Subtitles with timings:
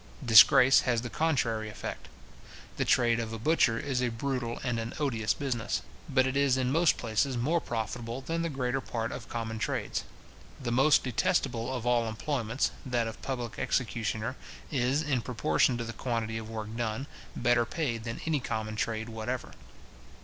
[0.25, 2.07] Disgrace has the contrary effect.
[2.77, 6.57] The trade of a butcher is a brutal and an odious business; but it is
[6.57, 10.03] in most places more profitable than the greater part of common trades.
[10.59, 14.35] The most detestable of all employments, that of public executioner,
[14.71, 17.05] is, in proportion to the quantity of work done,
[17.35, 19.51] better paid than any common trade whatever.